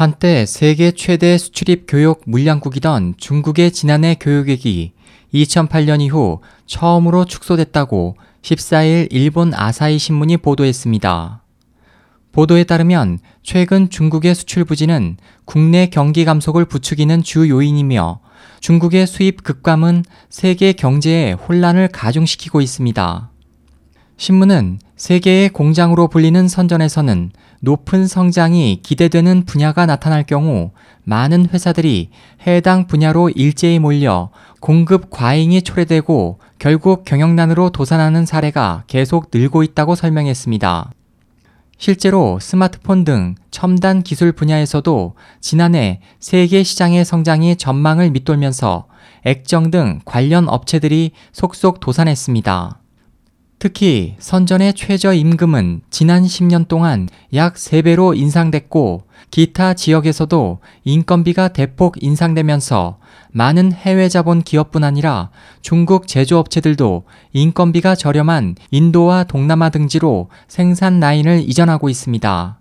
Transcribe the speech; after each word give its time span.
한때 0.00 0.46
세계 0.46 0.92
최대 0.92 1.36
수출입 1.36 1.84
교육 1.86 2.22
물량국이던 2.24 3.16
중국의 3.18 3.70
지난해 3.70 4.16
교육액이 4.18 4.92
2008년 5.34 6.00
이후 6.00 6.40
처음으로 6.64 7.26
축소됐다고 7.26 8.16
14일 8.40 9.08
일본 9.10 9.52
아사히 9.52 9.98
신문이 9.98 10.38
보도했습니다. 10.38 11.42
보도에 12.32 12.64
따르면 12.64 13.18
최근 13.42 13.90
중국의 13.90 14.34
수출 14.34 14.64
부진은 14.64 15.18
국내 15.44 15.90
경기 15.90 16.24
감속을 16.24 16.64
부추기는 16.64 17.22
주 17.22 17.50
요인이며 17.50 18.20
중국의 18.60 19.06
수입 19.06 19.44
급감은 19.44 20.06
세계 20.30 20.72
경제에 20.72 21.32
혼란을 21.32 21.88
가중시키고 21.88 22.62
있습니다. 22.62 23.30
신문은 24.16 24.78
세계의 25.00 25.48
공장으로 25.48 26.08
불리는 26.08 26.46
선전에서는 26.46 27.30
높은 27.60 28.06
성장이 28.06 28.80
기대되는 28.82 29.46
분야가 29.46 29.86
나타날 29.86 30.24
경우 30.24 30.72
많은 31.04 31.48
회사들이 31.48 32.10
해당 32.46 32.86
분야로 32.86 33.30
일제히 33.30 33.78
몰려 33.78 34.28
공급 34.60 35.08
과잉이 35.08 35.62
초래되고 35.62 36.38
결국 36.58 37.06
경영난으로 37.06 37.70
도산하는 37.70 38.26
사례가 38.26 38.84
계속 38.88 39.30
늘고 39.32 39.62
있다고 39.62 39.94
설명했습니다. 39.94 40.90
실제로 41.78 42.38
스마트폰 42.38 43.04
등 43.04 43.36
첨단 43.50 44.02
기술 44.02 44.32
분야에서도 44.32 45.14
지난해 45.40 46.02
세계 46.18 46.62
시장의 46.62 47.06
성장이 47.06 47.56
전망을 47.56 48.10
밑돌면서 48.10 48.86
액정 49.24 49.70
등 49.70 50.00
관련 50.04 50.46
업체들이 50.46 51.12
속속 51.32 51.80
도산했습니다. 51.80 52.80
특히 53.60 54.14
선전의 54.18 54.72
최저임금은 54.72 55.82
지난 55.90 56.22
10년 56.22 56.66
동안 56.66 57.10
약 57.34 57.56
3배로 57.56 58.16
인상됐고 58.16 59.02
기타 59.30 59.74
지역에서도 59.74 60.60
인건비가 60.84 61.48
대폭 61.48 62.02
인상되면서 62.02 62.96
많은 63.32 63.72
해외 63.74 64.08
자본 64.08 64.40
기업뿐 64.40 64.82
아니라 64.82 65.28
중국 65.60 66.08
제조업체들도 66.08 67.04
인건비가 67.34 67.94
저렴한 67.96 68.56
인도와 68.70 69.24
동남아 69.24 69.68
등지로 69.68 70.30
생산 70.48 70.98
라인을 70.98 71.42
이전하고 71.46 71.90
있습니다. 71.90 72.58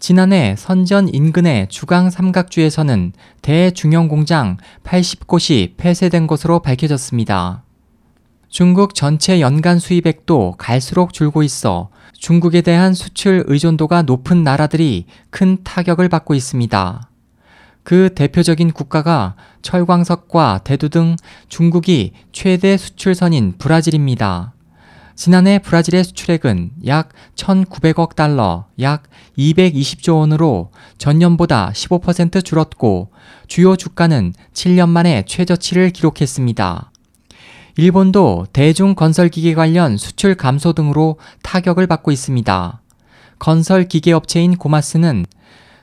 지난해 0.00 0.56
선전 0.58 1.14
인근의 1.14 1.68
주강 1.68 2.10
삼각주에서는 2.10 3.12
대중형 3.40 4.08
공장 4.08 4.56
80곳이 4.82 5.76
폐쇄된 5.76 6.26
것으로 6.26 6.58
밝혀졌습니다. 6.58 7.62
중국 8.54 8.94
전체 8.94 9.40
연간 9.40 9.80
수입액도 9.80 10.54
갈수록 10.58 11.12
줄고 11.12 11.42
있어 11.42 11.88
중국에 12.12 12.60
대한 12.60 12.94
수출 12.94 13.42
의존도가 13.48 14.02
높은 14.02 14.44
나라들이 14.44 15.06
큰 15.30 15.58
타격을 15.64 16.08
받고 16.08 16.36
있습니다. 16.36 17.08
그 17.82 18.10
대표적인 18.14 18.70
국가가 18.70 19.34
철광석과 19.62 20.60
대두 20.62 20.88
등 20.88 21.16
중국이 21.48 22.12
최대 22.30 22.76
수출선인 22.76 23.54
브라질입니다. 23.58 24.52
지난해 25.16 25.58
브라질의 25.58 26.04
수출액은 26.04 26.70
약 26.86 27.08
1,900억 27.34 28.14
달러, 28.14 28.66
약 28.78 29.02
220조 29.36 30.18
원으로 30.18 30.70
전년보다 30.98 31.72
15% 31.74 32.44
줄었고 32.44 33.10
주요 33.48 33.74
주가는 33.74 34.32
7년 34.52 34.90
만에 34.90 35.24
최저치를 35.26 35.90
기록했습니다. 35.90 36.92
일본도 37.76 38.46
대중 38.52 38.94
건설기계 38.94 39.54
관련 39.54 39.96
수출 39.96 40.36
감소 40.36 40.72
등으로 40.72 41.16
타격을 41.42 41.88
받고 41.88 42.12
있습니다. 42.12 42.80
건설기계 43.40 44.12
업체인 44.12 44.56
고마스는 44.56 45.26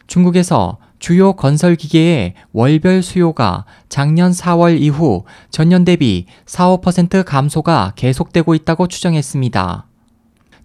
중국에서 0.07 0.77
주요 0.99 1.33
건설기계의 1.33 2.35
월별 2.53 3.03
수요가 3.03 3.65
작년 3.89 4.31
4월 4.31 4.79
이후 4.79 5.25
전년 5.49 5.83
대비 5.83 6.27
4, 6.45 6.77
5% 6.77 7.25
감소가 7.25 7.93
계속되고 7.95 8.55
있다고 8.55 8.87
추정했습니다. 8.87 9.87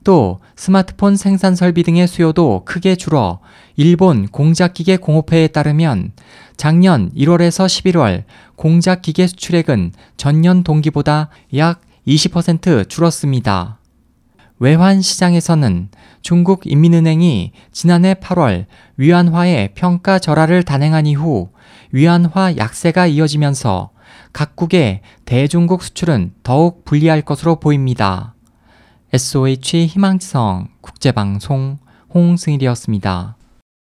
또 0.05 0.39
스마트폰 0.55 1.17
생산 1.17 1.57
설비 1.57 1.83
등의 1.83 2.07
수요도 2.07 2.63
크게 2.65 2.95
줄어 2.95 3.41
일본 3.75 4.29
공작기계 4.29 4.99
공업회에 4.99 5.49
따르면 5.49 6.13
작년 6.57 7.11
1월에서 7.15 7.67
11월 7.67 8.25
공작 8.57 9.03
기계 9.03 9.27
수출액은 9.27 9.93
전년 10.17 10.63
동기보다 10.65 11.29
약 11.57 11.81
20% 12.07 12.89
줄었습니다. 12.89 13.79
외환 14.59 15.03
시장에서는 15.03 15.91
중국 16.23 16.63
인민은행이 16.65 17.53
지난해 17.73 18.15
8월 18.15 18.65
위안화의 18.97 19.75
평가 19.75 20.19
절하를 20.19 20.63
단행한 20.63 21.07
이후 21.07 21.51
위안화 21.93 22.57
약세가 22.57 23.07
이어지면서 23.07 23.91
각국의 24.33 25.03
대중국 25.27 25.83
수출은 25.83 26.33
더욱 26.43 26.85
불리할 26.85 27.23
것으로 27.23 27.57
보입니다. 27.57 28.35
SOH 29.13 29.87
희망지성 29.87 30.69
국제방송 30.81 31.79
홍승일이었습니다. 32.15 33.37